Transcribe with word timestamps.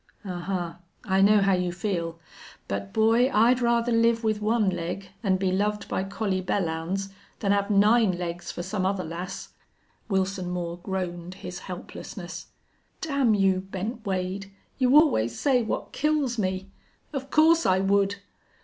"Ahuh!... 0.25 0.77
I 1.05 1.21
know 1.21 1.41
how 1.41 1.53
you 1.53 1.71
feel. 1.71 2.19
But, 2.67 2.91
boy, 2.91 3.29
I'd 3.31 3.59
rather 3.61 3.91
live 3.91 4.23
with 4.23 4.41
one 4.41 4.67
leg 4.71 5.09
an' 5.21 5.37
be 5.37 5.51
loved 5.51 5.87
by 5.87 6.03
Collie 6.03 6.41
Belllounds 6.41 7.09
than 7.37 7.51
have 7.51 7.69
nine 7.69 8.17
legs 8.17 8.51
for 8.51 8.63
some 8.63 8.83
other 8.83 9.03
lass." 9.03 9.49
Wilson 10.09 10.49
Moore 10.49 10.79
groaned 10.81 11.35
his 11.45 11.59
helplessness. 11.69 12.47
"Damn 12.99 13.35
you, 13.35 13.59
Bent 13.59 14.03
Wade! 14.03 14.49
You 14.79 14.95
always 14.97 15.39
say 15.39 15.61
what 15.61 15.93
kills 15.93 16.39
me!... 16.39 16.71
Of 17.13 17.29
course 17.29 17.67
I 17.67 17.77
would!" 17.77 18.15